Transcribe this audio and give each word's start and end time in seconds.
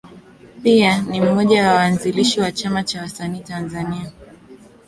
Pia 0.63 1.01
ni 1.01 1.21
mmoja 1.21 1.57
ya 1.59 1.73
waanzilishi 1.73 2.39
wa 2.41 2.51
Chama 2.51 2.83
cha 2.83 3.01
Wasanii 3.01 3.39
Tanzania. 3.39 4.11